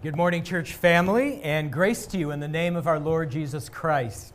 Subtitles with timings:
[0.00, 3.68] Good morning, church family, and grace to you in the name of our Lord Jesus
[3.68, 4.32] Christ.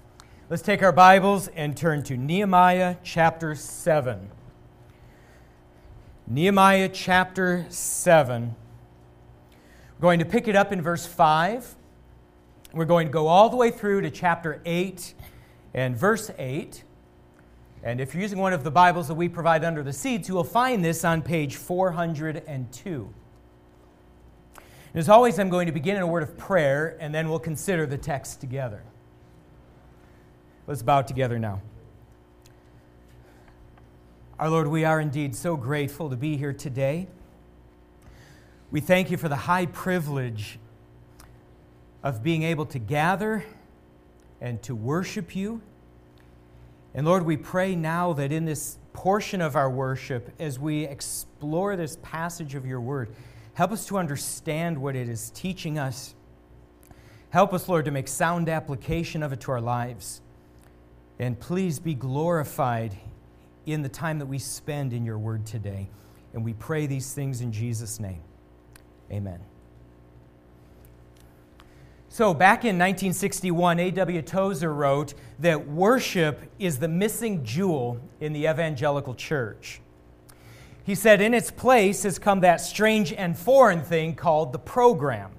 [0.52, 4.30] Let's take our Bibles and turn to Nehemiah chapter 7.
[6.28, 8.56] Nehemiah chapter 7.
[9.96, 11.76] We're going to pick it up in verse 5.
[12.74, 15.16] We're going to go all the way through to chapter 8
[15.74, 16.84] and verse 8.
[17.82, 20.36] And if you're using one of the Bibles that we provide under the seats, you
[20.36, 23.14] will find this on page 402.
[24.98, 27.86] As always, I'm going to begin in a word of prayer, and then we'll consider
[27.86, 28.82] the text together.
[30.66, 31.62] Let's bow together now.
[34.40, 37.06] Our Lord, we are indeed so grateful to be here today.
[38.72, 40.58] We thank you for the high privilege
[42.02, 43.46] of being able to gather
[44.42, 45.62] and to worship you.
[46.96, 51.76] And Lord, we pray now that in this portion of our worship, as we explore
[51.76, 53.14] this passage of your word,
[53.58, 56.14] Help us to understand what it is teaching us.
[57.32, 60.22] Help us, Lord, to make sound application of it to our lives.
[61.18, 62.96] And please be glorified
[63.66, 65.90] in the time that we spend in your word today.
[66.36, 68.22] And we pray these things in Jesus' name.
[69.12, 69.40] Amen.
[72.10, 74.22] So, back in 1961, A.W.
[74.22, 79.82] Tozer wrote that worship is the missing jewel in the evangelical church.
[80.88, 85.32] He said, In its place has come that strange and foreign thing called the program,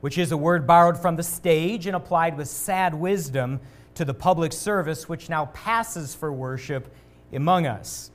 [0.00, 3.60] which is a word borrowed from the stage and applied with sad wisdom
[3.96, 6.90] to the public service which now passes for worship
[7.34, 8.10] among us.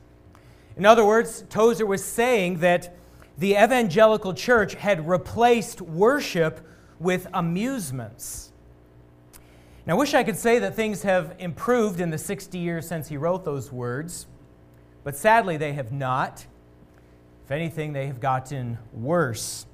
[0.75, 2.97] In other words, Tozer was saying that
[3.37, 6.67] the evangelical church had replaced worship
[6.99, 8.51] with amusements.
[9.85, 13.09] Now, I wish I could say that things have improved in the 60 years since
[13.09, 14.25] he wrote those words.
[15.07, 16.45] But sadly, they have not.
[17.45, 19.65] If anything, they have gotten worse.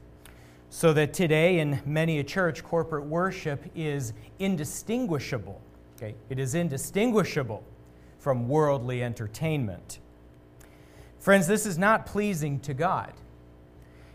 [0.70, 5.60] So that today, in many a church, corporate worship is indistinguishable.
[5.96, 6.14] Okay?
[6.30, 7.64] It is indistinguishable
[8.20, 9.98] from worldly entertainment.
[11.18, 13.14] Friends, this is not pleasing to God.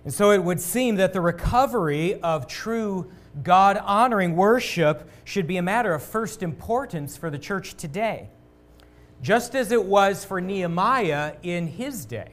[0.04, 3.10] And so it would seem that the recovery of true
[3.42, 8.28] God honoring worship should be a matter of first importance for the church today
[9.22, 12.32] just as it was for Nehemiah in his day.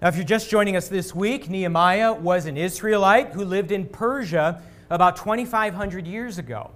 [0.00, 3.86] Now, if you're just joining us this week, Nehemiah was an Israelite who lived in
[3.86, 6.70] Persia about 2,500 years ago.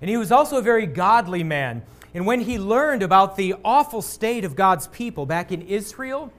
[0.00, 1.82] And he was also a very godly man.
[2.12, 6.32] And when he learned about the awful state of God's people back in Israel,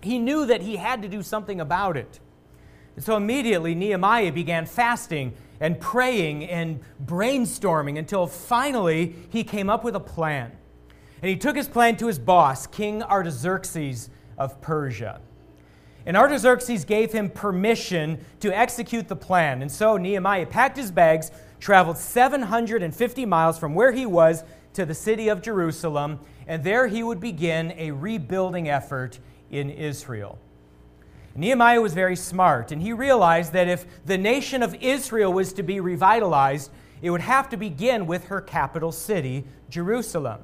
[0.00, 2.18] he knew that he had to do something about it.
[2.96, 9.84] And so immediately, Nehemiah began fasting and praying and brainstorming until finally he came up
[9.84, 10.50] with a plan.
[11.22, 15.20] And he took his plan to his boss, King Artaxerxes of Persia.
[16.04, 19.62] And Artaxerxes gave him permission to execute the plan.
[19.62, 24.42] And so Nehemiah packed his bags, traveled 750 miles from where he was
[24.74, 26.18] to the city of Jerusalem,
[26.48, 30.38] and there he would begin a rebuilding effort in Israel.
[31.36, 35.62] Nehemiah was very smart, and he realized that if the nation of Israel was to
[35.62, 40.40] be revitalized, it would have to begin with her capital city, Jerusalem.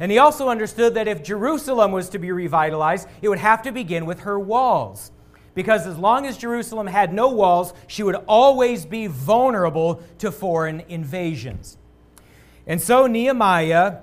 [0.00, 3.70] And he also understood that if Jerusalem was to be revitalized, it would have to
[3.70, 5.12] begin with her walls.
[5.54, 10.80] Because as long as Jerusalem had no walls, she would always be vulnerable to foreign
[10.88, 11.76] invasions.
[12.66, 13.98] And so Nehemiah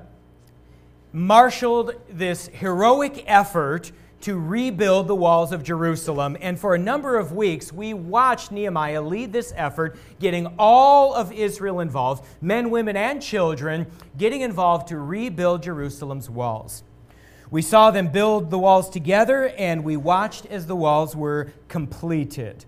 [1.11, 3.91] marshaled this heroic effort
[4.21, 6.37] to rebuild the walls of Jerusalem.
[6.41, 11.31] And for a number of weeks, we watched Nehemiah lead this effort, getting all of
[11.31, 16.83] Israel involved men, women, and children getting involved to rebuild Jerusalem's walls.
[17.49, 22.65] We saw them build the walls together, and we watched as the walls were completed.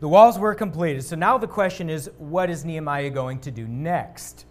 [0.00, 1.04] The walls were completed.
[1.04, 4.44] So now the question is what is Nehemiah going to do next?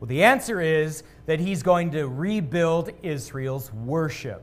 [0.00, 4.42] Well, the answer is that he's going to rebuild Israel's worship.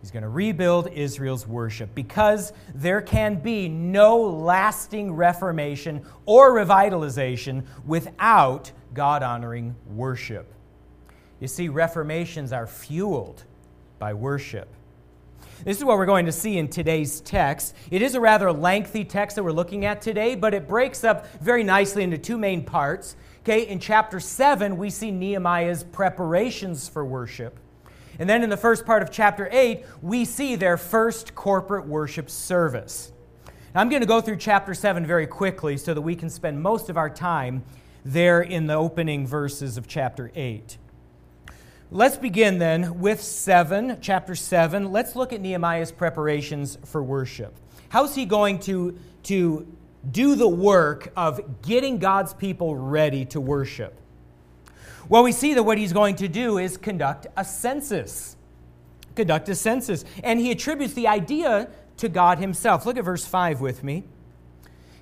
[0.00, 7.64] He's going to rebuild Israel's worship because there can be no lasting reformation or revitalization
[7.84, 10.54] without God honoring worship.
[11.40, 13.44] You see, reformations are fueled
[13.98, 14.68] by worship.
[15.64, 17.74] This is what we're going to see in today's text.
[17.90, 21.26] It is a rather lengthy text that we're looking at today, but it breaks up
[21.40, 23.16] very nicely into two main parts.
[23.40, 27.58] Okay, in chapter 7, we see Nehemiah's preparations for worship.
[28.18, 32.28] And then in the first part of chapter 8, we see their first corporate worship
[32.28, 33.12] service.
[33.74, 36.60] Now, I'm going to go through chapter 7 very quickly so that we can spend
[36.60, 37.62] most of our time
[38.04, 40.78] there in the opening verses of chapter 8.
[41.90, 44.90] Let's begin then with 7, chapter 7.
[44.90, 47.54] Let's look at Nehemiah's preparations for worship.
[47.88, 49.66] How's he going to, to
[50.10, 53.98] do the work of getting God's people ready to worship?
[55.08, 58.36] Well, we see that what he's going to do is conduct a census.
[59.14, 60.04] Conduct a census.
[60.22, 62.84] And he attributes the idea to God himself.
[62.84, 64.04] Look at verse 5 with me.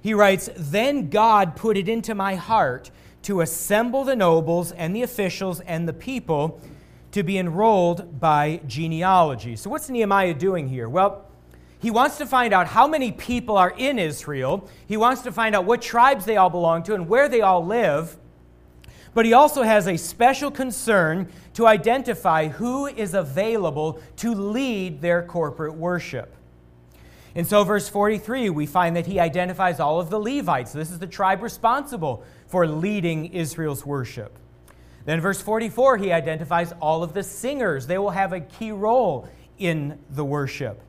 [0.00, 2.90] He writes, Then God put it into my heart
[3.22, 6.60] to assemble the nobles and the officials and the people
[7.10, 9.56] to be enrolled by genealogy.
[9.56, 10.88] So, what's Nehemiah doing here?
[10.88, 11.26] Well,
[11.80, 14.68] he wants to find out how many people are in Israel.
[14.86, 17.64] He wants to find out what tribes they all belong to and where they all
[17.64, 18.16] live.
[19.16, 25.22] But he also has a special concern to identify who is available to lead their
[25.22, 26.34] corporate worship.
[27.34, 30.74] And so, verse 43, we find that he identifies all of the Levites.
[30.74, 34.38] This is the tribe responsible for leading Israel's worship.
[35.06, 37.86] Then, verse 44, he identifies all of the singers.
[37.86, 40.82] They will have a key role in the worship.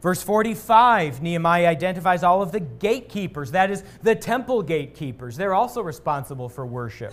[0.00, 5.36] Verse 45, Nehemiah identifies all of the gatekeepers, that is, the temple gatekeepers.
[5.36, 7.12] They're also responsible for worship.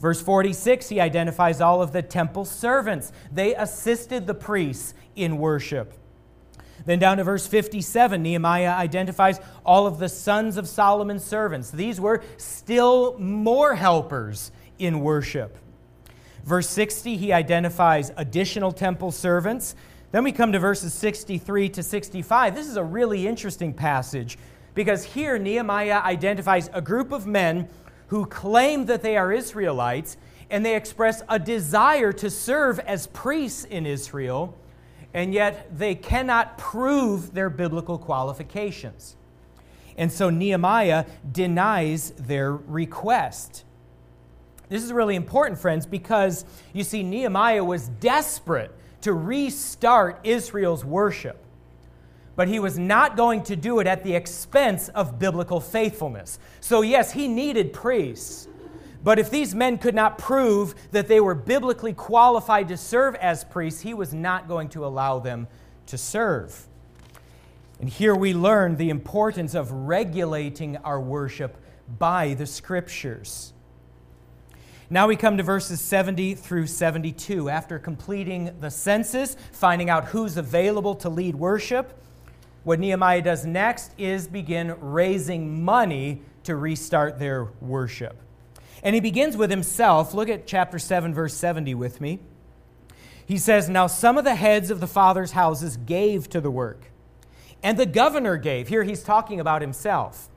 [0.00, 3.12] Verse 46, he identifies all of the temple servants.
[3.32, 5.92] They assisted the priests in worship.
[6.84, 11.70] Then down to verse 57, Nehemiah identifies all of the sons of Solomon's servants.
[11.70, 15.58] These were still more helpers in worship.
[16.44, 19.74] Verse 60, he identifies additional temple servants.
[20.12, 22.54] Then we come to verses 63 to 65.
[22.54, 24.38] This is a really interesting passage
[24.74, 27.68] because here Nehemiah identifies a group of men
[28.08, 30.16] who claim that they are Israelites
[30.50, 34.56] and they express a desire to serve as priests in Israel
[35.14, 39.16] and yet they cannot prove their biblical qualifications.
[39.96, 43.64] And so Nehemiah denies their request.
[44.68, 48.70] This is really important, friends, because you see, Nehemiah was desperate
[49.00, 51.42] to restart Israel's worship.
[52.38, 56.38] But he was not going to do it at the expense of biblical faithfulness.
[56.60, 58.46] So, yes, he needed priests.
[59.02, 63.42] But if these men could not prove that they were biblically qualified to serve as
[63.42, 65.48] priests, he was not going to allow them
[65.86, 66.68] to serve.
[67.80, 71.56] And here we learn the importance of regulating our worship
[71.98, 73.52] by the scriptures.
[74.90, 77.48] Now we come to verses 70 through 72.
[77.48, 82.00] After completing the census, finding out who's available to lead worship,
[82.64, 88.16] what Nehemiah does next is begin raising money to restart their worship.
[88.82, 90.14] And he begins with himself.
[90.14, 92.20] Look at chapter 7, verse 70 with me.
[93.26, 96.90] He says, Now some of the heads of the fathers' houses gave to the work,
[97.62, 98.68] and the governor gave.
[98.68, 100.28] Here he's talking about himself.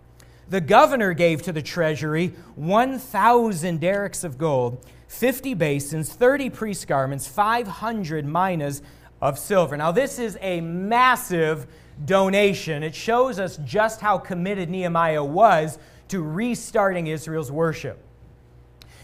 [0.50, 7.28] The governor gave to the treasury 1,000 darics of gold, 50 basins, 30 priest garments,
[7.28, 8.82] 500 minas
[9.22, 9.78] of silver.
[9.78, 11.68] Now, this is a massive
[12.06, 12.84] donation.
[12.84, 15.78] It shows us just how committed Nehemiah was
[16.10, 18.04] to restarting Israel's worship.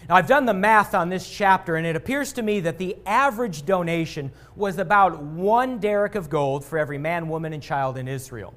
[0.08, 2.96] Now, I've done the math on this chapter, and it appears to me that the
[3.04, 8.08] average donation was about one daric of gold for every man, woman, and child in
[8.08, 8.54] Israel.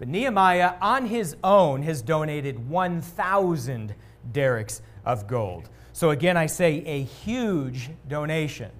[0.00, 3.94] But Nehemiah, on his own, has donated 1,000
[4.32, 5.68] darics of gold.
[5.92, 8.72] So, again, I say a huge donation.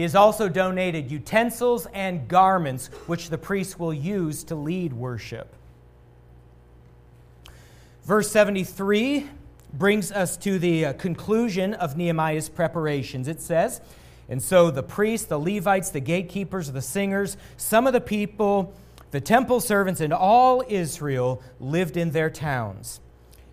[0.00, 5.54] He has also donated utensils and garments which the priests will use to lead worship.
[8.04, 9.28] Verse 73
[9.74, 13.28] brings us to the uh, conclusion of Nehemiah's preparations.
[13.28, 13.82] It says,
[14.26, 18.72] And so the priests, the Levites, the gatekeepers, the singers, some of the people,
[19.10, 23.00] the temple servants, and all Israel lived in their towns.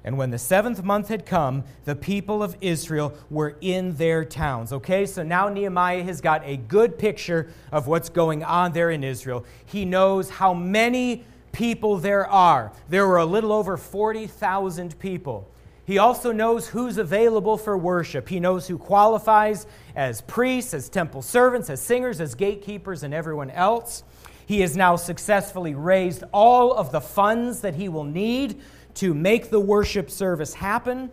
[0.08, 4.72] And when the seventh month had come, the people of Israel were in their towns.
[4.72, 9.04] Okay, so now Nehemiah has got a good picture of what's going on there in
[9.04, 9.44] Israel.
[9.66, 12.72] He knows how many people there are.
[12.88, 15.46] There were a little over 40,000 people.
[15.84, 18.30] He also knows who's available for worship.
[18.30, 23.50] He knows who qualifies as priests, as temple servants, as singers, as gatekeepers, and everyone
[23.50, 24.06] else.
[24.46, 28.62] He has now successfully raised all of the funds that he will need
[28.98, 31.12] to make the worship service happen.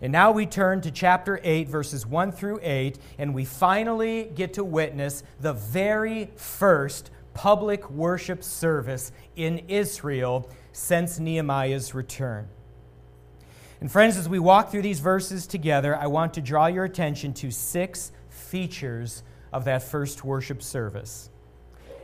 [0.00, 4.54] And now we turn to chapter 8, verses 1 through 8, and we finally get
[4.54, 12.48] to witness the very first public worship service in Israel since Nehemiah's return.
[13.80, 17.32] And friends, as we walk through these verses together, I want to draw your attention
[17.34, 19.22] to six features
[19.52, 21.29] of that first worship service.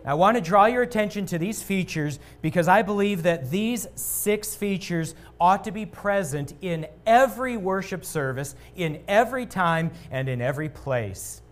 [0.06, 4.54] I want to draw your attention to these features because I believe that these six
[4.54, 10.68] features ought to be present in every worship service, in every time, and in every
[10.68, 11.42] place.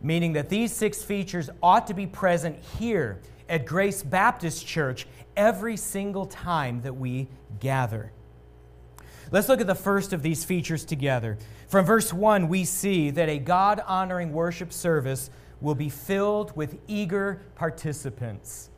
[0.00, 5.76] meaning that these six features ought to be present here at Grace Baptist Church every
[5.76, 7.28] single time that we
[7.60, 8.12] gather.
[9.32, 11.36] Let's look at the first of these features together.
[11.68, 16.78] From verse 1, we see that a God honoring worship service will be filled with
[16.86, 18.70] eager participants.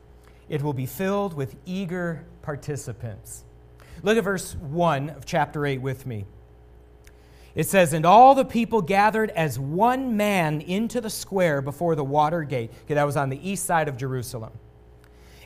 [0.48, 3.44] It will be filled with eager participants.
[4.02, 6.24] Look at verse 1 of chapter 8 with me.
[7.54, 12.04] It says, And all the people gathered as one man into the square before the
[12.04, 12.70] water gate.
[12.84, 14.52] Okay, that was on the east side of Jerusalem.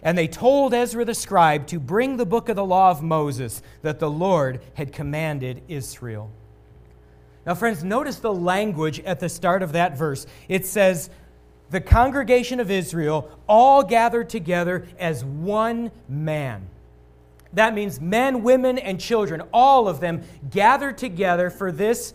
[0.03, 3.63] And they told Ezra the scribe to bring the book of the law of Moses
[3.83, 6.31] that the Lord had commanded Israel.
[7.47, 10.27] Now, friends, notice the language at the start of that verse.
[10.49, 11.11] It says,
[11.73, 16.69] The congregation of Israel all gathered together as one man.
[17.55, 22.13] That means men, women, and children, all of them gathered together for this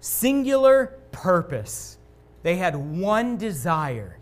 [0.00, 1.96] singular purpose.
[2.42, 4.18] They had one desire,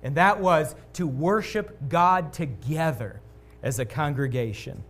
[0.00, 3.20] and that was to worship God together
[3.64, 4.84] as a congregation.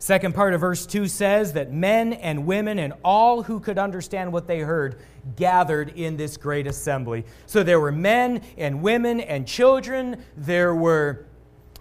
[0.00, 4.32] Second part of verse 2 says that men and women and all who could understand
[4.32, 4.98] what they heard
[5.36, 7.26] gathered in this great assembly.
[7.44, 11.26] So there were men and women and children, there were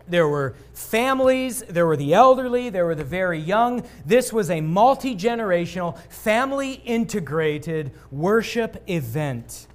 [0.09, 3.87] there were families, there were the elderly, there were the very young.
[4.05, 9.67] This was a multi generational, family integrated worship event.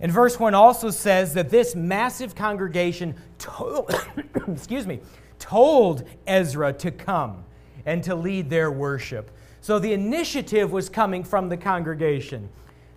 [0.00, 3.94] And verse 1 also says that this massive congregation told,
[4.48, 5.00] excuse me,
[5.42, 7.44] told Ezra to come
[7.84, 9.30] and to lead their worship.
[9.60, 12.48] So the initiative was coming from the congregation.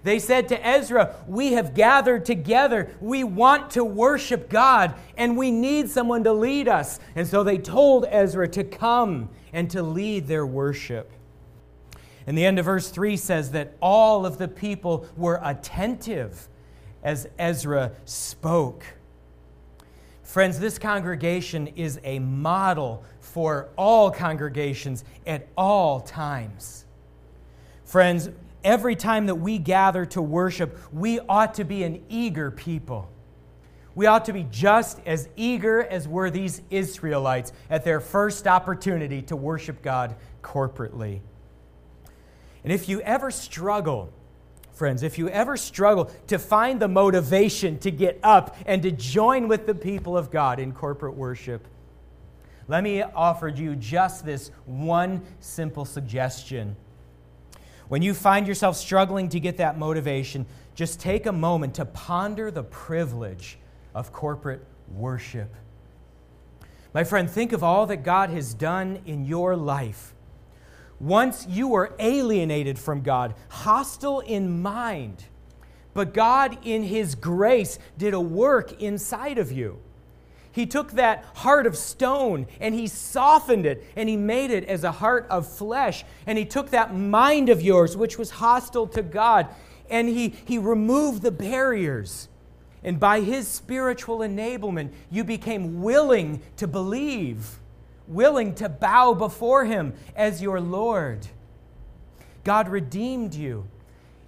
[0.04, 2.96] They said to Ezra, We have gathered together.
[3.02, 7.00] We want to worship God, and we need someone to lead us.
[7.16, 11.12] And so they told Ezra to come and to lead their worship.
[12.28, 16.48] And the end of verse 3 says that all of the people were attentive
[17.04, 18.84] as Ezra spoke.
[20.26, 26.86] Friends, this congregation is a model for all congregations at all times.
[27.86, 28.30] Friends,
[28.64, 33.08] every time that we gather to worship, we ought to be an eager people.
[33.94, 39.22] We ought to be just as eager as were these Israelites at their first opportunity
[39.22, 41.22] to worship God corporately.
[42.64, 44.12] And if you ever struggle,
[44.76, 49.48] friends, if you ever struggle to find the motivation to get up and to join
[49.48, 51.68] with the people of God in corporate worship,
[52.68, 56.76] let me offer you just this one simple suggestion
[57.88, 62.50] when you find yourself struggling to get that motivation, just take a moment to ponder
[62.50, 63.60] the privilege
[63.94, 65.54] of corporate worship.
[66.94, 70.15] My friend, think of all that God has done in your life.
[71.00, 75.26] Once you were alienated from God, hostile in mind,
[75.94, 79.80] but God, in His grace, did a work inside of you.
[80.56, 84.86] He took that heart of stone and he softened it and he made it as
[84.86, 86.06] a heart of flesh.
[86.26, 89.48] And he took that mind of yours, which was hostile to God,
[89.90, 92.30] and he, he removed the barriers.
[92.86, 97.60] And by his spiritual enablement, you became willing to believe,
[98.08, 101.28] willing to bow before him as your Lord.
[102.44, 103.68] God redeemed you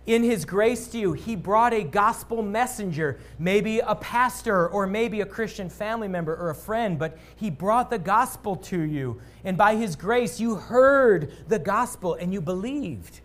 [0.08, 5.20] in his grace to you, he brought a gospel messenger, maybe a pastor or maybe
[5.20, 9.20] a Christian family member or a friend, but he brought the gospel to you.
[9.44, 13.20] And by his grace, you heard the gospel and you believed,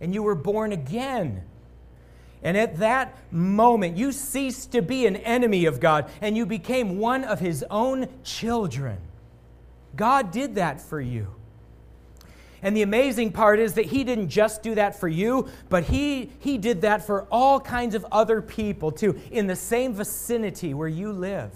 [0.00, 1.44] and you were born again.
[2.42, 6.98] And at that moment, you ceased to be an enemy of God and you became
[6.98, 8.98] one of his own children.
[9.96, 11.28] God did that for you.
[12.64, 16.30] And the amazing part is that he didn't just do that for you, but he,
[16.38, 20.88] he did that for all kinds of other people too, in the same vicinity where
[20.88, 21.52] you live.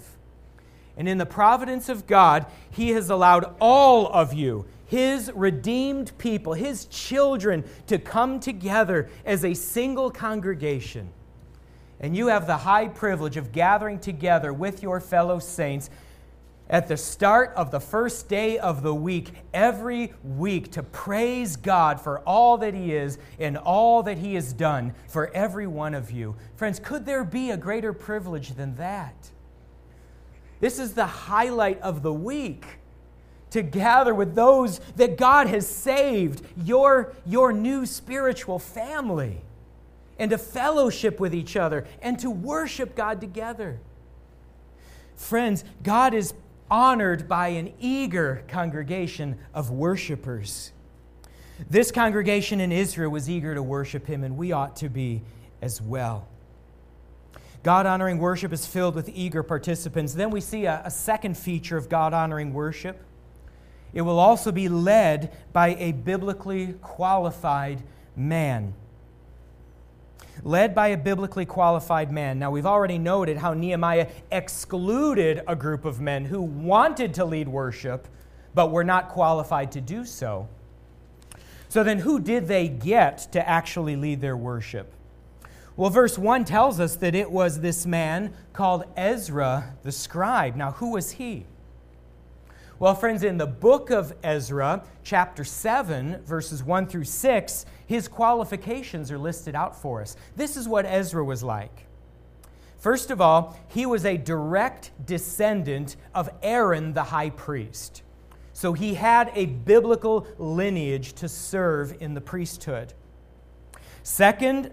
[0.95, 6.53] And in the providence of God, he has allowed all of you, his redeemed people,
[6.53, 11.09] his children, to come together as a single congregation.
[11.99, 15.89] And you have the high privilege of gathering together with your fellow saints
[16.69, 21.99] at the start of the first day of the week, every week, to praise God
[21.99, 26.11] for all that He is and all that He has done for every one of
[26.11, 26.35] you.
[26.55, 29.31] Friends, could there be a greater privilege than that?
[30.59, 32.65] This is the highlight of the week
[33.51, 39.41] to gather with those that God has saved, your, your new spiritual family,
[40.19, 43.79] and to fellowship with each other and to worship God together.
[45.15, 46.33] Friends, God is
[46.69, 50.71] honored by an eager congregation of worshipers.
[51.69, 55.21] This congregation in Israel was eager to worship him, and we ought to be
[55.61, 56.27] as well.
[57.63, 60.13] God honoring worship is filled with eager participants.
[60.13, 63.03] Then we see a, a second feature of God honoring worship.
[63.93, 67.83] It will also be led by a biblically qualified
[68.15, 68.73] man.
[70.43, 72.39] Led by a biblically qualified man.
[72.39, 77.47] Now, we've already noted how Nehemiah excluded a group of men who wanted to lead
[77.47, 78.07] worship,
[78.53, 80.47] but were not qualified to do so.
[81.67, 84.93] So, then who did they get to actually lead their worship?
[85.75, 90.55] Well, verse 1 tells us that it was this man called Ezra the scribe.
[90.55, 91.45] Now, who was he?
[92.79, 99.11] Well, friends, in the book of Ezra, chapter 7, verses 1 through 6, his qualifications
[99.11, 100.15] are listed out for us.
[100.37, 101.87] This is what Ezra was like.
[102.77, 108.01] First of all, he was a direct descendant of Aaron the high priest.
[108.53, 112.93] So he had a biblical lineage to serve in the priesthood.
[114.03, 114.71] Second,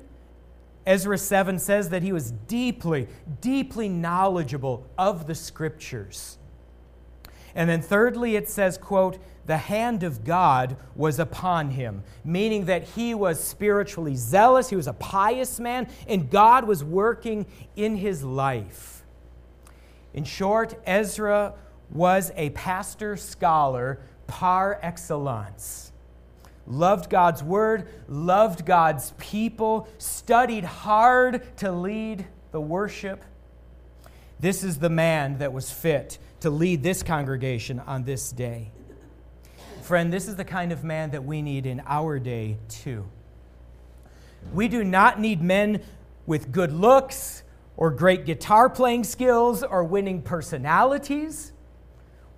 [0.86, 3.08] Ezra 7 says that he was deeply,
[3.40, 6.38] deeply knowledgeable of the scriptures.
[7.56, 12.82] And then thirdly, it says, quote, the hand of God was upon him, meaning that
[12.82, 18.22] he was spiritually zealous, he was a pious man, and God was working in his
[18.22, 19.04] life.
[20.12, 21.54] In short, Ezra
[21.90, 25.92] was a pastor scholar par excellence
[26.68, 33.24] loved God's word, loved God's people, studied hard to lead the worship.
[34.40, 38.70] This is the man that was fit to lead this congregation on this day.
[39.82, 43.06] Friend, this is the kind of man that we need in our day, too.
[44.52, 45.82] We do not need men
[46.26, 47.42] with good looks
[47.76, 51.52] or great guitar playing skills or winning personalities.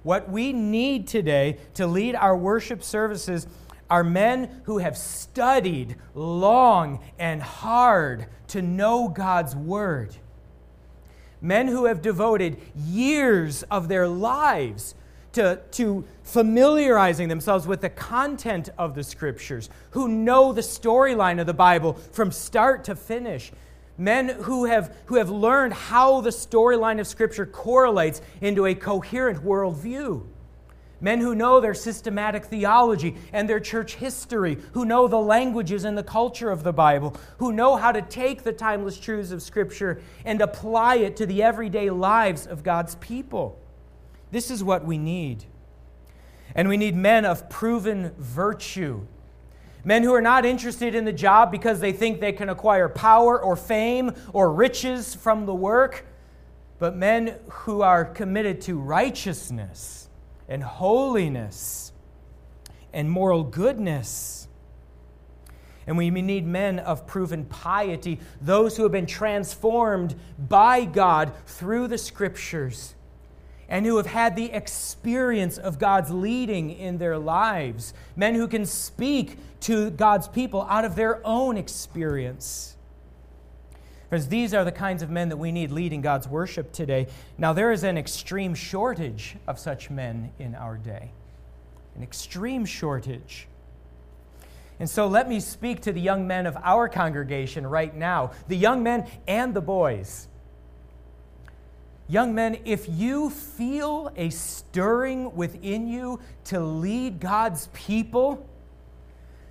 [0.03, 3.47] What we need today to lead our worship services
[3.91, 10.17] are men who have studied long and hard to know God's Word.
[11.41, 14.95] Men who have devoted years of their lives
[15.33, 21.47] to, to familiarizing themselves with the content of the Scriptures, who know the storyline of
[21.47, 23.53] the Bible from start to finish.
[23.97, 29.45] Men who have, who have learned how the storyline of Scripture correlates into a coherent
[29.45, 30.25] worldview
[31.01, 35.97] Men who know their systematic theology and their church history, who know the languages and
[35.97, 40.03] the culture of the Bible, who know how to take the timeless truths of Scripture
[40.25, 43.61] and apply it to the everyday lives of God's people.
[44.33, 45.45] This is what we need.
[46.55, 49.07] And we need men of proven virtue.
[49.85, 53.41] Men who are not interested in the job because they think they can acquire power
[53.41, 56.05] or fame or riches from the work,
[56.81, 60.08] but men who are committed to righteousness
[60.49, 61.93] and holiness
[62.93, 64.49] and moral goodness.
[65.87, 71.89] And we need men of proven piety, those who have been transformed by God through
[71.89, 72.95] the scriptures
[73.69, 77.93] and who have had the experience of God's leading in their lives.
[78.17, 82.77] Men who can speak to God's people out of their own experience.
[84.09, 87.09] Because these are the kinds of men that we need leading God's worship today.
[87.37, 91.11] Now, there is an extreme shortage of such men in our day.
[91.95, 93.49] An extreme shortage.
[94.81, 98.57] And so let me speak to the young men of our congregation right now, the
[98.57, 100.29] young men and the boys.
[102.09, 108.49] Young men, if you feel a stirring within you to lead God's people,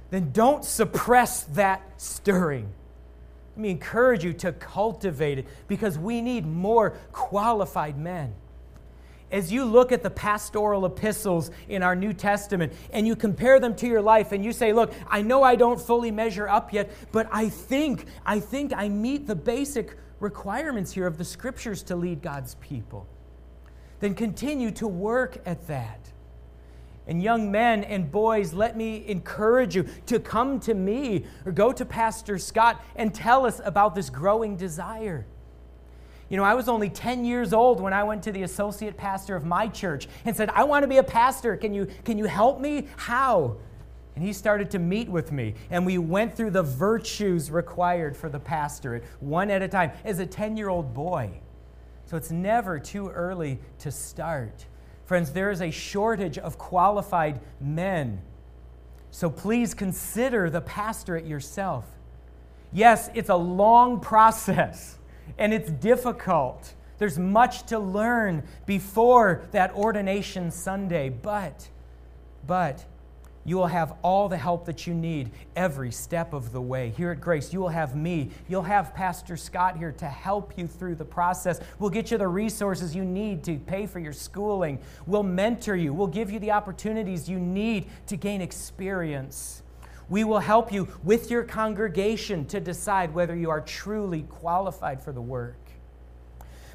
[0.09, 2.73] then don't suppress that stirring.
[3.57, 8.35] Let me encourage you to cultivate it because we need more qualified men.
[9.31, 13.75] As you look at the pastoral epistles in our New Testament and you compare them
[13.77, 16.91] to your life and you say, Look, I know I don't fully measure up yet,
[17.11, 21.95] but I think, I think I meet the basic requirements here of the scriptures to
[21.95, 23.07] lead God's people.
[24.01, 26.11] Then continue to work at that.
[27.07, 31.71] And young men and boys, let me encourage you to come to me or go
[31.71, 35.25] to Pastor Scott and tell us about this growing desire.
[36.29, 39.35] You know, I was only 10 years old when I went to the associate pastor
[39.37, 41.55] of my church and said, I want to be a pastor.
[41.55, 42.87] Can you, can you help me?
[42.97, 43.55] How?
[44.15, 48.29] And he started to meet with me, and we went through the virtues required for
[48.29, 51.39] the pastorate, one at a time, as a 10 year old boy.
[52.05, 54.65] So it's never too early to start.
[55.07, 58.21] Friends, there is a shortage of qualified men.
[59.09, 61.85] So please consider the pastorate yourself.
[62.73, 64.97] Yes, it's a long process
[65.37, 66.73] and it's difficult.
[66.97, 71.69] There's much to learn before that ordination Sunday, but
[72.45, 72.83] but
[73.47, 76.89] you will have all the help that you need every step of the way.
[76.89, 78.29] Here at Grace, you will have me.
[78.49, 81.61] You'll have Pastor Scott here to help you through the process.
[81.79, 84.79] We'll get you the resources you need to pay for your schooling.
[85.05, 85.93] We'll mentor you.
[85.93, 89.63] We'll give you the opportunities you need to gain experience.
[90.09, 95.13] We will help you with your congregation to decide whether you are truly qualified for
[95.13, 95.55] the work.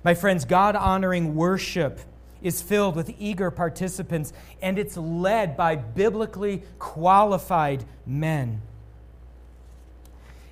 [0.05, 2.01] My friends, God honoring worship
[2.43, 8.63] is filled with eager participants, and it's led by biblically qualified men.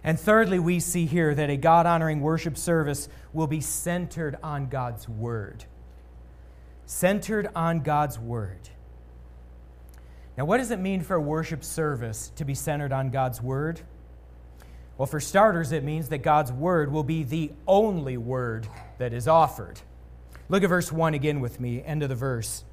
[0.03, 4.69] And thirdly, we see here that a God honoring worship service will be centered on
[4.69, 5.65] God's Word.
[6.87, 8.71] Centered on God's Word.
[10.39, 13.83] Now, what does it mean for a worship service to be centered on God's Word?
[14.97, 18.67] Well, for starters, it means that God's Word will be the only Word
[18.99, 19.81] that is offered.
[20.51, 22.65] Look at verse 1 again with me, end of the verse.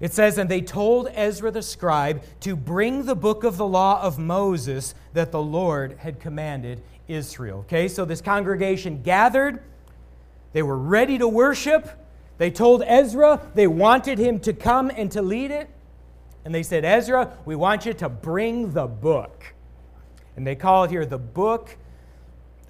[0.00, 4.00] It says, And they told Ezra the scribe to bring the book of the law
[4.00, 7.60] of Moses that the Lord had commanded Israel.
[7.60, 9.62] Okay, so this congregation gathered.
[10.54, 11.90] They were ready to worship.
[12.38, 15.68] They told Ezra they wanted him to come and to lead it.
[16.46, 19.52] And they said, Ezra, we want you to bring the book.
[20.34, 21.76] And they call it here the book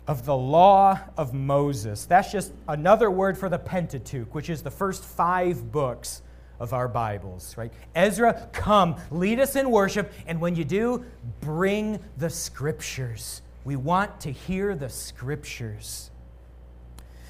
[0.08, 2.06] of the law of Moses.
[2.06, 6.22] That's just another word for the Pentateuch, which is the first five books
[6.58, 7.70] of our Bibles, right?
[7.94, 11.04] Ezra, come, lead us in worship, and when you do,
[11.40, 13.42] bring the scriptures.
[13.64, 16.10] We want to hear the scriptures.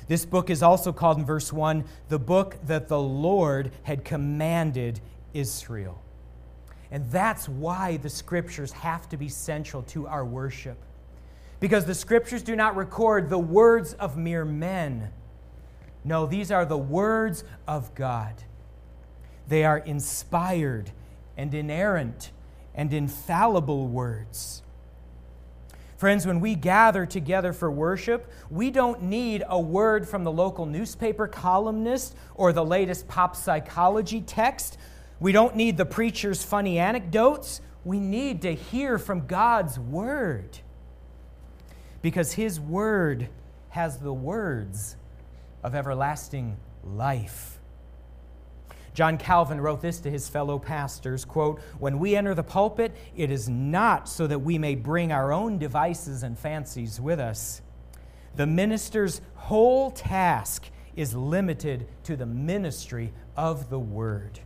[0.06, 5.00] This book is also called in verse 1 the book that the Lord had commanded
[5.34, 6.00] Israel.
[6.92, 10.78] And that's why the scriptures have to be central to our worship
[11.60, 15.10] because the scriptures do not record the words of mere men.
[16.04, 18.44] No, these are the words of God.
[19.48, 20.92] They are inspired
[21.36, 22.30] and inerrant
[22.74, 24.62] and infallible words.
[25.96, 30.64] Friends, when we gather together for worship, we don't need a word from the local
[30.64, 34.78] newspaper columnist or the latest pop psychology text.
[35.18, 37.60] We don't need the preacher's funny anecdotes.
[37.84, 40.60] We need to hear from God's word
[42.02, 43.28] because his word
[43.70, 44.96] has the words
[45.62, 47.58] of everlasting life.
[48.94, 53.30] John Calvin wrote this to his fellow pastors quote, When we enter the pulpit, it
[53.30, 57.62] is not so that we may bring our own devices and fancies with us.
[58.34, 64.40] The minister's whole task is limited to the ministry of the word.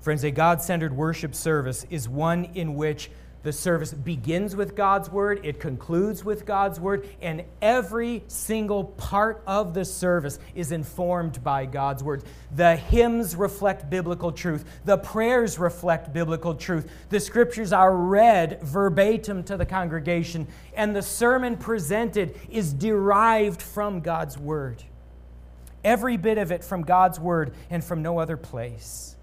[0.00, 3.10] Friends, a God centered worship service is one in which
[3.42, 9.42] the service begins with God's word, it concludes with God's word, and every single part
[9.46, 12.22] of the service is informed by God's word.
[12.54, 19.42] The hymns reflect biblical truth, the prayers reflect biblical truth, the scriptures are read verbatim
[19.44, 24.82] to the congregation, and the sermon presented is derived from God's word.
[25.82, 29.16] Every bit of it from God's word and from no other place.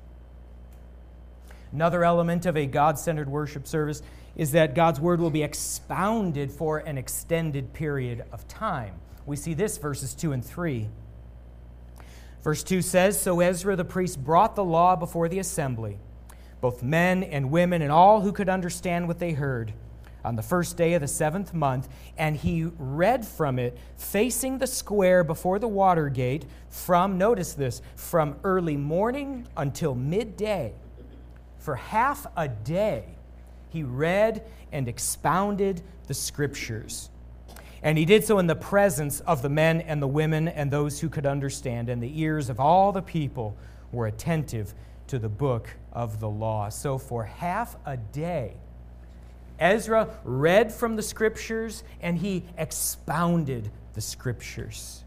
[1.71, 4.01] Another element of a God centered worship service
[4.35, 8.93] is that God's word will be expounded for an extended period of time.
[9.25, 10.87] We see this verses 2 and 3.
[12.43, 15.97] Verse 2 says So Ezra the priest brought the law before the assembly,
[16.61, 19.73] both men and women, and all who could understand what they heard,
[20.23, 24.67] on the first day of the seventh month, and he read from it, facing the
[24.67, 30.73] square before the water gate, from, notice this, from early morning until midday
[31.67, 33.03] for half a day,
[33.67, 37.09] he read and expounded the scriptures.
[37.83, 41.01] And he did so in the presence of the men and the women and those
[41.01, 43.57] who could understand, and the ears of all the people
[43.91, 44.73] were attentive
[45.07, 46.69] to the book of the law.
[46.69, 48.53] So, for half a day,
[49.59, 55.03] Ezra read from the scriptures and he expounded the scriptures.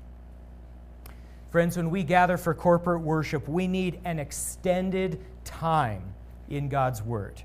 [1.48, 6.02] Friends, when we gather for corporate worship, we need an extended time
[6.50, 7.42] in God's Word.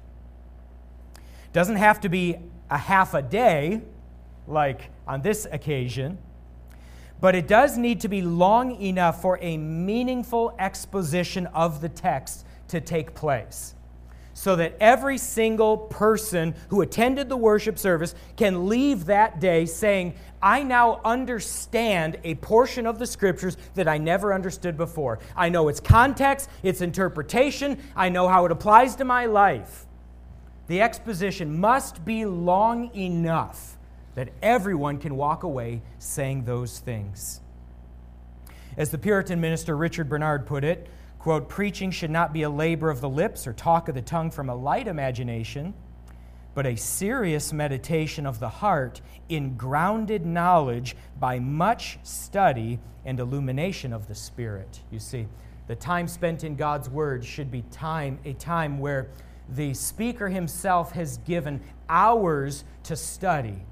[1.54, 2.38] Doesn't have to be
[2.70, 3.82] a half a day,
[4.48, 6.18] like on this occasion,
[7.22, 12.46] but it does need to be long enough for a meaningful exposition of the text
[12.68, 13.75] to take place
[14.36, 20.14] so that every single person who attended the worship service can leave that day saying,
[20.42, 25.20] I now understand a portion of the scriptures that I never understood before.
[25.38, 29.86] I know its context, its interpretation, I know how it applies to my life.
[30.68, 33.78] The exposition must be long enough
[34.16, 37.40] that everyone can walk away saying those things.
[38.76, 40.90] As the Puritan minister Richard Bernard put it,
[41.26, 44.30] Quote, preaching should not be a labor of the lips or talk of the tongue
[44.30, 45.74] from a light imagination,
[46.54, 53.92] but a serious meditation of the heart in grounded knowledge by much study and illumination
[53.92, 54.82] of the Spirit.
[54.92, 55.26] You see,
[55.66, 59.08] the time spent in God's Word should be time, a time where
[59.50, 61.60] the speaker himself has given
[61.90, 63.64] hours to study.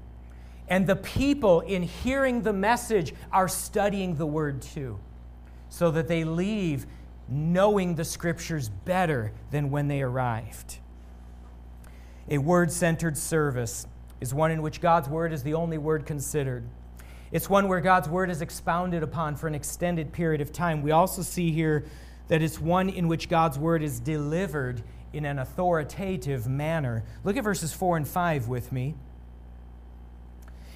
[0.66, 4.98] And the people, in hearing the message, are studying the Word too,
[5.68, 6.88] so that they leave
[7.28, 10.78] knowing the Scriptures better than when they arrived.
[12.28, 13.86] A word centered service
[14.20, 16.64] is one in which God's Word is the only word considered.
[17.32, 20.82] It's one where God's Word is expounded upon for an extended period of time.
[20.82, 21.84] We also see here
[22.28, 24.82] that it's one in which God's Word is delivered
[25.12, 27.04] in an authoritative manner.
[27.22, 28.94] Look at verses 4 and 5 with me.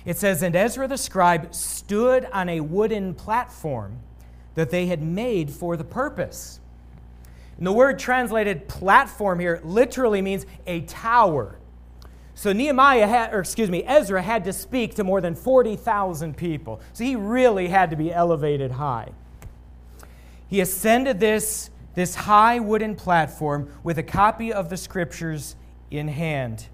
[0.05, 3.99] It says, And Ezra the scribe stood on a wooden platform
[4.59, 6.59] that they had made for the purpose.
[7.59, 11.61] And the word translated platform here literally means a tower.
[12.35, 16.81] So Nehemiah had, or excuse me, Ezra had to speak to more than 40,000 people.
[16.93, 19.13] So he really had to be elevated high.
[20.49, 25.55] He ascended this this high wooden platform with a copy of the scriptures
[25.89, 26.67] in hand.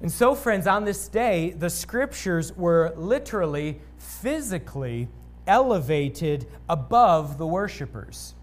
[0.00, 5.08] And so, friends, on this day, the scriptures were literally, physically
[5.46, 8.34] elevated above the worshipers.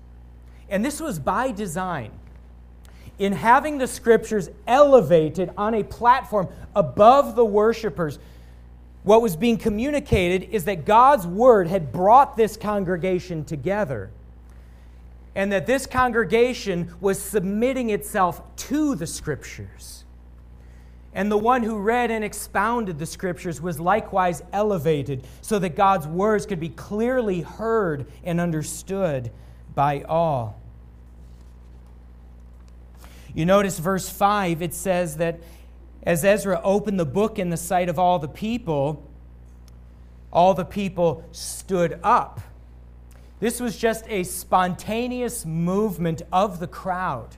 [0.69, 2.11] And this was by design.
[3.19, 8.17] In having the scriptures elevated on a platform above the worshipers,
[9.03, 14.09] what was being communicated is that God's word had brought this congregation together
[15.35, 20.02] and that this congregation was submitting itself to the scriptures.
[21.15, 26.07] And the one who read and expounded the scriptures was likewise elevated so that God's
[26.07, 29.31] words could be clearly heard and understood
[29.75, 30.59] by all.
[33.35, 35.39] You notice verse 5, it says that
[36.03, 39.07] as Ezra opened the book in the sight of all the people,
[40.31, 42.41] all the people stood up.
[43.39, 47.37] This was just a spontaneous movement of the crowd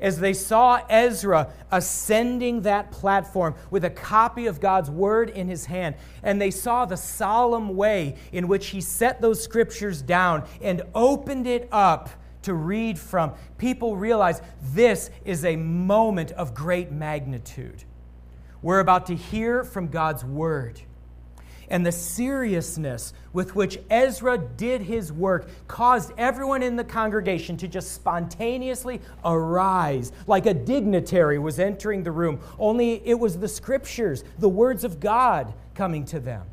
[0.00, 5.66] as they saw Ezra ascending that platform with a copy of God's word in his
[5.66, 10.82] hand, and they saw the solemn way in which he set those scriptures down and
[10.94, 12.10] opened it up
[12.42, 14.40] to read from, people realize
[14.72, 17.84] this is a moment of great magnitude.
[18.62, 20.80] We're about to hear from God's word.
[21.70, 27.68] And the seriousness with which Ezra did his work caused everyone in the congregation to
[27.68, 32.40] just spontaneously arise, like a dignitary was entering the room.
[32.58, 36.46] Only it was the scriptures, the words of God coming to them.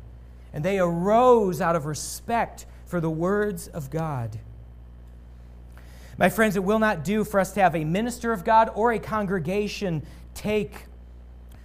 [0.52, 4.38] And they arose out of respect for the words of God.
[6.18, 8.92] My friends, it will not do for us to have a minister of God or
[8.92, 10.02] a congregation
[10.34, 10.84] take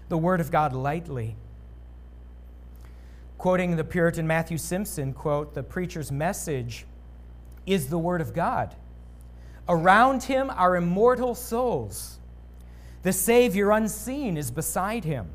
[0.10, 1.36] the word of God lightly.
[3.42, 6.86] Quoting the Puritan Matthew Simpson, quote, the preacher's message
[7.66, 8.76] is the word of God.
[9.68, 12.20] Around him are immortal souls.
[13.02, 15.32] The Savior unseen is beside him.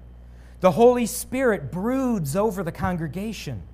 [0.60, 3.64] The Holy Spirit broods over the congregation.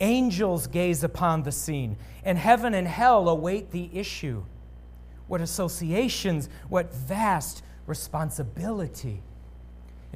[0.00, 4.42] Angels gaze upon the scene, and heaven and hell await the issue.
[5.28, 9.22] What associations, what vast responsibility.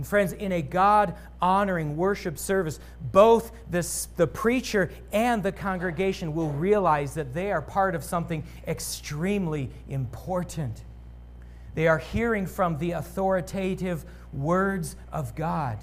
[0.01, 2.81] And friends, in a God honoring worship service,
[3.13, 8.43] both this, the preacher and the congregation will realize that they are part of something
[8.67, 10.85] extremely important.
[11.75, 15.77] They are hearing from the authoritative words of God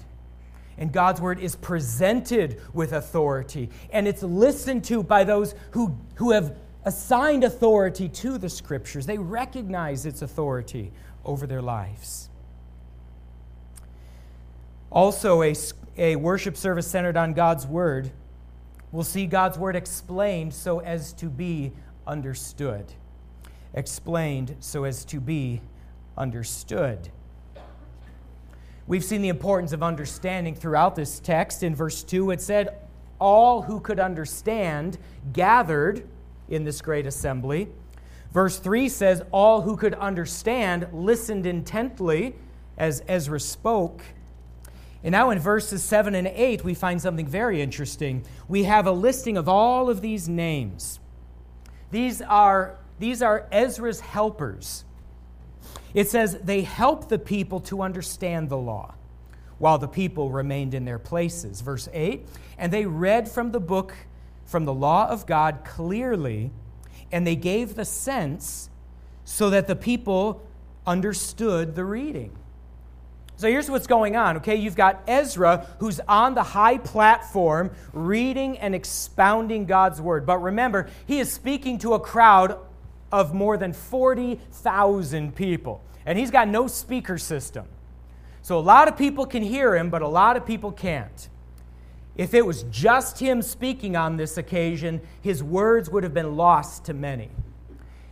[0.76, 6.32] and God's word is presented with authority, and it's listened to by those who, who
[6.32, 9.06] have assigned authority to the scriptures.
[9.06, 10.90] They recognize its authority
[11.24, 12.30] over their lives.
[14.90, 15.54] Also, a,
[15.96, 18.10] a worship service centered on God's word
[18.92, 21.72] will see God's word explained so as to be
[22.06, 22.92] understood.
[23.74, 25.60] Explained so as to be
[26.16, 27.10] understood.
[28.86, 31.62] We've seen the importance of understanding throughout this text.
[31.62, 32.78] In verse 2, it said,
[33.20, 34.96] All who could understand
[35.34, 36.08] gathered
[36.48, 37.68] in this great assembly.
[38.32, 42.34] Verse 3 says, All who could understand listened intently
[42.78, 44.02] as Ezra spoke.
[45.04, 48.24] And now in verses 7 and 8, we find something very interesting.
[48.48, 50.98] We have a listing of all of these names.
[51.90, 54.84] These are, these are Ezra's helpers.
[55.94, 58.94] It says, they help the people to understand the law
[59.58, 61.60] while the people remained in their places.
[61.60, 63.94] Verse 8, and they read from the book
[64.44, 66.50] from the law of God clearly,
[67.12, 68.70] and they gave the sense
[69.24, 70.42] so that the people
[70.86, 72.34] understood the reading.
[73.38, 74.56] So here's what's going on, okay?
[74.56, 80.26] You've got Ezra who's on the high platform reading and expounding God's word.
[80.26, 82.58] But remember, he is speaking to a crowd
[83.12, 87.66] of more than 40,000 people, and he's got no speaker system.
[88.42, 91.28] So a lot of people can hear him, but a lot of people can't.
[92.16, 96.86] If it was just him speaking on this occasion, his words would have been lost
[96.86, 97.30] to many.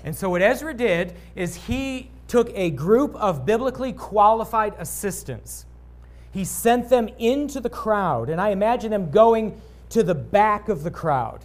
[0.04, 5.64] And so, what Ezra did is he took a group of biblically qualified assistants.
[6.32, 9.60] He sent them into the crowd, and I imagine them going
[9.90, 11.44] to the back of the crowd.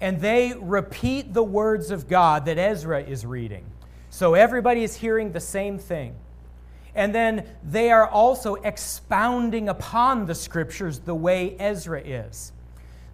[0.00, 3.64] And they repeat the words of God that Ezra is reading.
[4.10, 6.14] So everybody is hearing the same thing.
[6.94, 12.52] And then they are also expounding upon the scriptures the way Ezra is.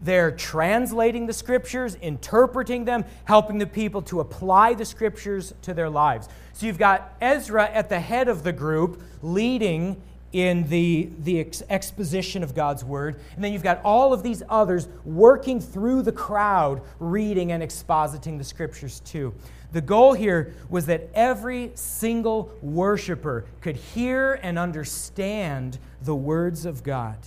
[0.01, 5.90] They're translating the scriptures, interpreting them, helping the people to apply the scriptures to their
[5.90, 6.29] lives.
[6.59, 11.62] So you've got Ezra at the head of the group leading in the, the ex-
[11.71, 13.21] exposition of God's word.
[13.37, 18.38] And then you've got all of these others working through the crowd, reading and expositing
[18.38, 19.33] the scriptures too.
[19.71, 26.83] The goal here was that every single worshiper could hear and understand the words of
[26.83, 27.18] God.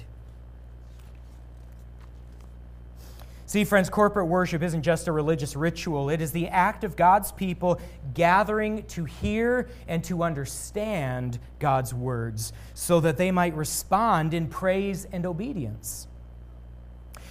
[3.51, 7.33] See, friends, corporate worship isn't just a religious ritual, it is the act of God's
[7.33, 7.81] people
[8.13, 15.03] gathering to hear and to understand God's words so that they might respond in praise
[15.11, 16.07] and obedience.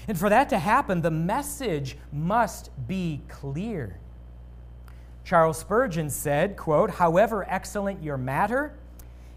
[0.06, 3.96] And for that to happen, the message must be clear.
[5.24, 8.74] Charles Spurgeon said, quote, "However excellent your matter,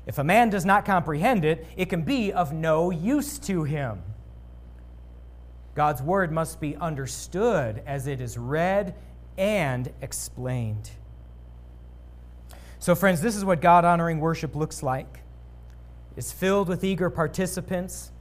[0.06, 4.04] if a man does not comprehend it, it can be of no use to him."
[5.76, 8.96] God's word must be understood as it is read
[9.38, 10.92] and explained.
[12.80, 15.22] So, friends, this is what God honoring worship looks like.
[16.16, 18.12] It's filled with eager participants,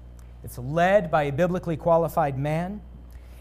[0.45, 2.81] it's led by a biblically qualified man,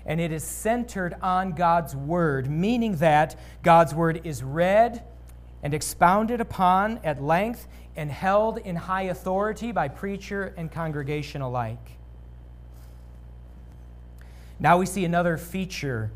[0.05, 5.03] and it is centered on God's word, meaning that God's word is read
[5.63, 12.00] and expounded upon at length and held in high authority by preacher and congregation alike.
[14.61, 16.11] Now we see another feature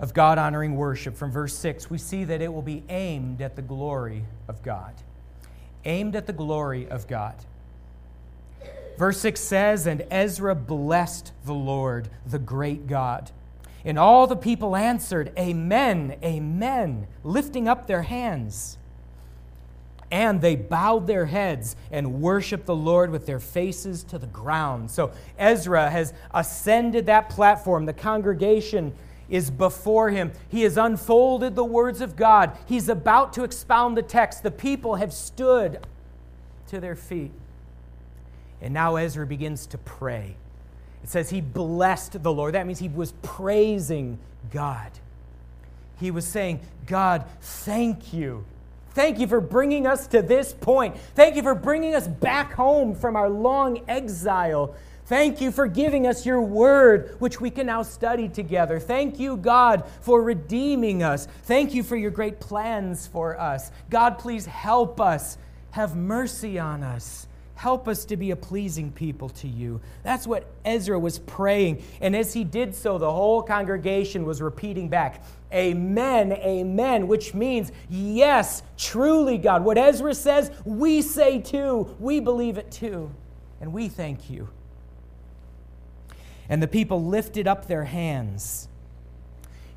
[0.00, 1.88] of God honoring worship from verse 6.
[1.88, 4.92] We see that it will be aimed at the glory of God.
[5.84, 7.36] Aimed at the glory of God.
[8.98, 13.30] Verse 6 says, And Ezra blessed the Lord, the great God.
[13.84, 18.78] And all the people answered, Amen, Amen, lifting up their hands.
[20.10, 24.90] And they bowed their heads and worshiped the Lord with their faces to the ground.
[24.90, 27.84] So Ezra has ascended that platform.
[27.84, 28.94] The congregation
[29.28, 30.32] is before him.
[30.48, 32.56] He has unfolded the words of God.
[32.66, 34.42] He's about to expound the text.
[34.42, 35.86] The people have stood
[36.68, 37.32] to their feet.
[38.62, 40.36] And now Ezra begins to pray.
[41.02, 42.54] It says he blessed the Lord.
[42.54, 44.18] That means he was praising
[44.50, 44.90] God.
[46.00, 48.44] He was saying, God, thank you
[48.94, 50.96] Thank you for bringing us to this point.
[51.14, 54.74] Thank you for bringing us back home from our long exile.
[55.06, 58.78] Thank you for giving us your word, which we can now study together.
[58.78, 61.26] Thank you, God, for redeeming us.
[61.44, 63.70] Thank you for your great plans for us.
[63.88, 65.38] God, please help us.
[65.70, 67.27] Have mercy on us.
[67.58, 69.80] Help us to be a pleasing people to you.
[70.04, 71.82] That's what Ezra was praying.
[72.00, 77.72] And as he did so, the whole congregation was repeating back, Amen, amen, which means,
[77.90, 79.64] yes, truly, God.
[79.64, 81.96] What Ezra says, we say too.
[81.98, 83.10] We believe it too.
[83.60, 84.48] And we thank you.
[86.48, 88.68] And the people lifted up their hands.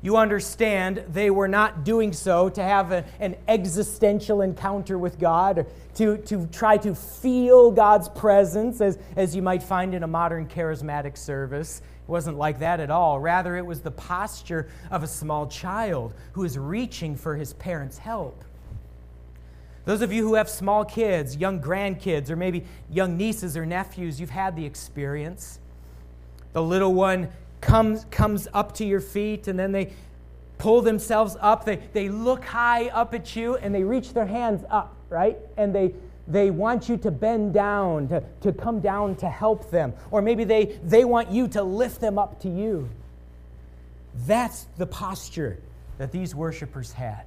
[0.02, 5.66] You understand they were not doing so to have a, an existential encounter with God,
[5.94, 10.48] to, to try to feel God's presence, as, as you might find in a modern
[10.48, 11.78] charismatic service.
[11.78, 13.20] It wasn't like that at all.
[13.20, 17.98] Rather, it was the posture of a small child who is reaching for his parents'
[17.98, 18.44] help.
[19.84, 24.20] Those of you who have small kids, young grandkids, or maybe young nieces or nephews,
[24.20, 25.60] you've had the experience.
[26.52, 27.28] The little one
[27.62, 29.92] comes, comes up to your feet and then they
[30.58, 31.64] pull themselves up.
[31.64, 35.38] They, they look high up at you and they reach their hands up, right?
[35.56, 35.94] And they,
[36.28, 39.94] they want you to bend down, to, to come down to help them.
[40.10, 42.90] Or maybe they, they want you to lift them up to you.
[44.26, 45.58] That's the posture
[45.98, 47.24] that these worshipers had.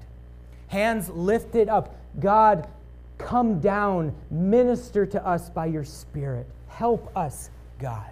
[0.68, 1.96] Hands lifted up.
[2.20, 2.68] God,
[3.18, 6.48] come down, minister to us by your Spirit.
[6.68, 8.12] Help us, God.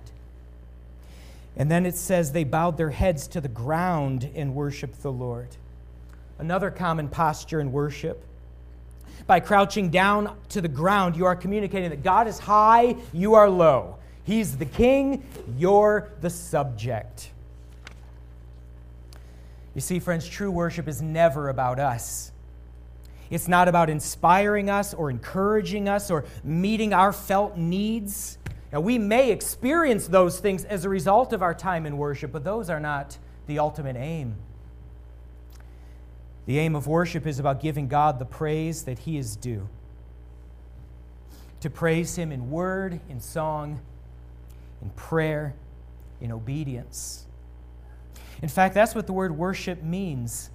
[1.55, 5.49] And then it says they bowed their heads to the ground and worshiped the Lord.
[6.39, 8.23] Another common posture in worship.
[9.27, 13.49] By crouching down to the ground, you are communicating that God is high, you are
[13.49, 13.97] low.
[14.23, 15.23] He's the king,
[15.57, 17.29] you're the subject.
[19.75, 22.31] You see, friends, true worship is never about us.
[23.29, 28.37] It's not about inspiring us or encouraging us or meeting our felt needs.
[28.73, 32.43] Now, we may experience those things as a result of our time in worship, but
[32.43, 34.35] those are not the ultimate aim.
[36.47, 39.69] The aim of worship is about giving God the praise that He is due.
[41.59, 43.79] To praise Him in word, in song,
[44.81, 45.53] in prayer,
[46.19, 47.27] in obedience.
[48.41, 50.49] In fact, that's what the word worship means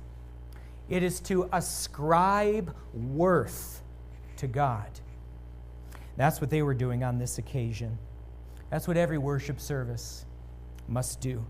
[0.89, 3.81] it is to ascribe worth
[4.39, 4.91] to God.
[6.17, 7.97] That's what they were doing on this occasion.
[8.71, 10.25] That's what every worship service
[10.87, 11.45] must do,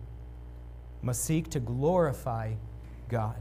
[1.03, 2.55] must seek to glorify
[3.09, 3.41] God.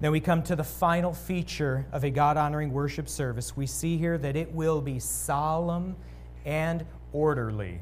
[0.00, 3.56] Then we come to the final feature of a God honoring worship service.
[3.56, 5.96] We see here that it will be solemn
[6.44, 7.80] and orderly.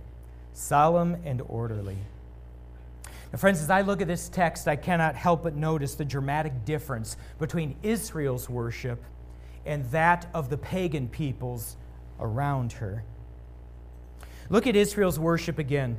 [0.52, 1.98] Solemn and orderly.
[3.32, 6.66] Now, friends, as I look at this text, I cannot help but notice the dramatic
[6.66, 9.02] difference between Israel's worship
[9.64, 11.76] and that of the pagan peoples
[12.20, 13.04] around her.
[14.48, 15.98] Look at Israel's worship again.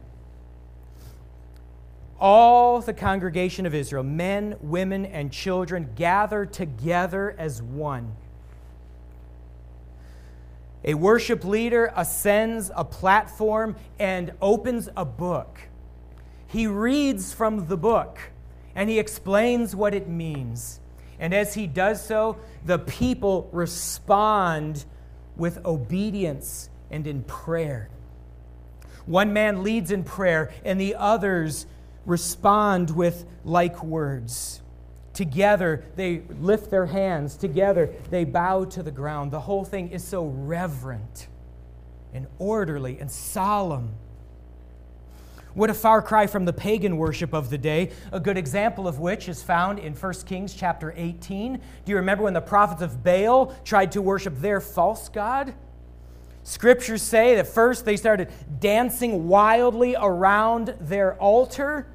[2.20, 8.16] All the congregation of Israel, men, women, and children, gather together as one.
[10.86, 15.60] A worship leader ascends a platform and opens a book
[16.54, 18.20] he reads from the book
[18.76, 20.80] and he explains what it means.
[21.20, 24.86] And as he does so, the people respond
[25.36, 27.90] with obedience and in prayer.
[29.06, 31.66] One man leads in prayer, and the others
[32.06, 34.62] respond with like words.
[35.14, 37.36] Together, they lift their hands.
[37.36, 39.32] Together, they bow to the ground.
[39.32, 41.28] The whole thing is so reverent
[42.14, 43.94] and orderly and solemn.
[45.54, 48.98] What a far cry from the pagan worship of the day, a good example of
[48.98, 51.54] which is found in 1 Kings chapter 18.
[51.54, 55.54] Do you remember when the prophets of Baal tried to worship their false god?
[56.44, 58.30] Scriptures say that first they started
[58.60, 61.88] dancing wildly around their altar,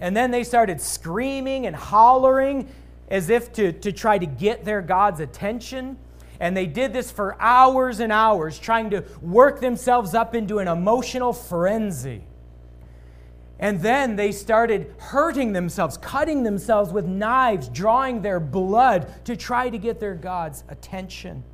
[0.00, 2.68] and then they started screaming and hollering
[3.08, 5.96] as if to, to try to get their God's attention.
[6.40, 10.66] And they did this for hours and hours, trying to work themselves up into an
[10.66, 12.24] emotional frenzy.
[13.60, 19.70] And then they started hurting themselves, cutting themselves with knives, drawing their blood to try
[19.70, 21.44] to get their God's attention.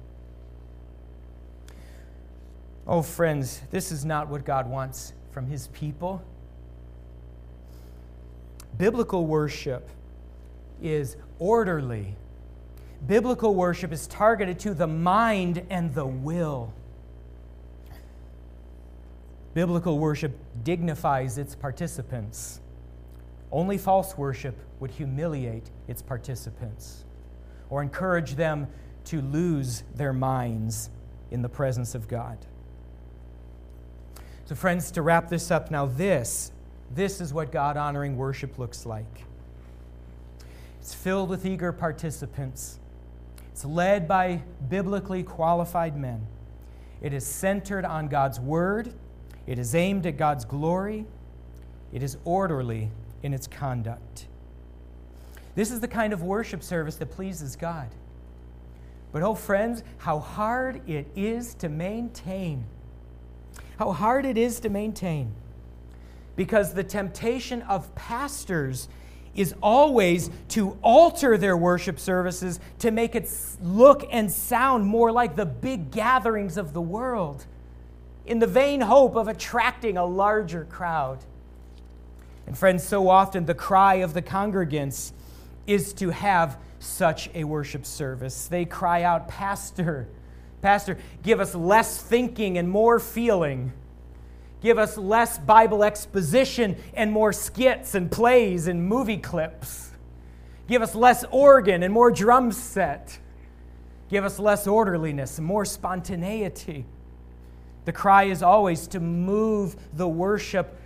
[2.89, 6.23] Oh, friends, this is not what God wants from his people.
[8.79, 9.91] Biblical worship
[10.83, 12.17] is orderly.
[13.07, 16.73] Biblical worship is targeted to the mind and the will.
[19.53, 20.33] Biblical worship
[20.65, 22.61] dignifies its participants.
[23.53, 27.05] Only false worship would humiliate its participants
[27.69, 28.67] or encourage them
[29.05, 30.89] to lose their minds
[31.31, 32.39] in the presence of God.
[34.49, 36.53] So, friends, to wrap this up now, this,
[36.95, 39.25] this is what God honoring worship looks like.
[40.81, 42.79] It's filled with eager participants.
[43.53, 46.27] It's led by biblically qualified men.
[47.03, 48.95] It is centered on God's word
[49.49, 51.07] it is aimed at God's glory.
[51.91, 52.91] It is orderly
[53.23, 54.27] in its conduct.
[55.55, 57.89] This is the kind of worship service that pleases God.
[59.11, 62.67] But, oh, friends, how hard it is to maintain.
[63.79, 65.33] How hard it is to maintain.
[66.37, 68.89] Because the temptation of pastors
[69.35, 73.31] is always to alter their worship services to make it
[73.63, 77.47] look and sound more like the big gatherings of the world
[78.27, 81.25] in the vain hope of attracting a larger crowd.
[82.47, 85.13] And friends, so often the cry of the congregants
[85.67, 88.47] is to have such a worship service.
[88.47, 90.09] They cry out, Pastor,
[90.61, 93.73] Pastor, give us less thinking and more feeling.
[94.61, 99.93] Give us less Bible exposition and more skits and plays and movie clips.
[100.67, 103.19] Give us less organ and more drum set.
[104.09, 106.85] Give us less orderliness and more spontaneity.
[107.85, 110.79] The cry is always to move the worship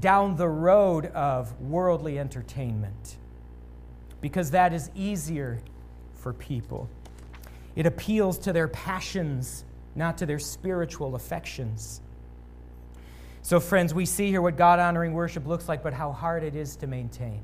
[0.00, 3.16] down the road of worldly entertainment
[4.20, 5.60] because that is easier
[6.14, 6.88] for people.
[7.78, 9.64] It appeals to their passions,
[9.94, 12.00] not to their spiritual affections.
[13.42, 16.56] So, friends, we see here what God honoring worship looks like, but how hard it
[16.56, 17.40] is to maintain.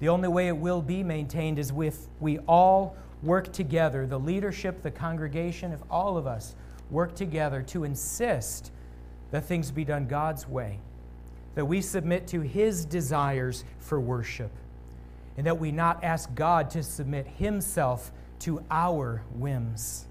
[0.00, 4.80] The only way it will be maintained is if we all work together the leadership,
[4.80, 6.56] the congregation, if all of us
[6.90, 8.72] work together to insist
[9.32, 10.78] that things be done God's way,
[11.56, 14.50] that we submit to His desires for worship,
[15.36, 18.10] and that we not ask God to submit Himself
[18.44, 20.04] to our whims.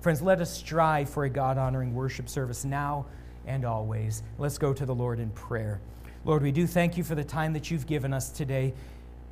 [0.00, 3.06] Friends, let us strive for a God honoring worship service now
[3.46, 4.24] and always.
[4.36, 5.80] Let's go to the Lord in prayer.
[6.24, 8.74] Lord, we do thank you for the time that you've given us today,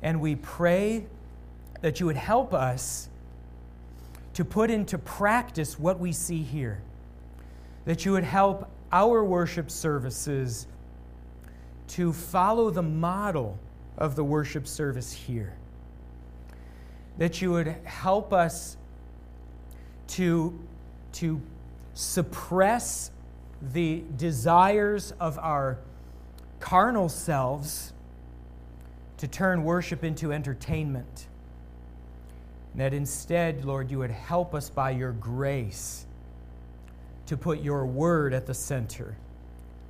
[0.01, 1.05] and we pray
[1.81, 3.09] that you would help us
[4.33, 6.81] to put into practice what we see here,
[7.83, 10.67] that you would help our worship services
[11.89, 13.59] to follow the model
[13.97, 15.53] of the worship service here,
[17.17, 18.77] that you would help us
[20.07, 20.57] to,
[21.13, 21.41] to
[21.93, 23.11] suppress
[23.61, 25.77] the desires of our
[26.59, 27.93] carnal selves
[29.17, 31.27] to turn worship into entertainment.
[32.73, 36.05] And that instead, Lord, you would help us by your grace
[37.27, 39.15] to put your word at the center,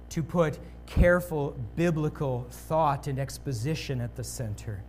[0.10, 4.84] to put careful biblical thought and exposition at the center,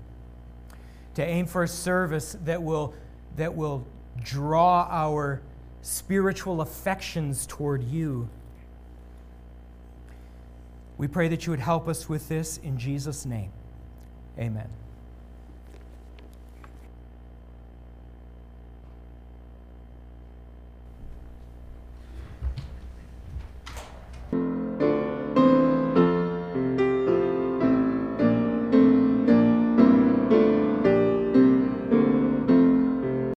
[1.16, 2.94] to aim for a service that will,
[3.36, 3.86] that will
[4.22, 5.42] draw our
[5.82, 8.28] spiritual affections toward you
[10.98, 13.50] we pray that you would help us with this in Jesus' name.
[14.38, 14.68] Amen.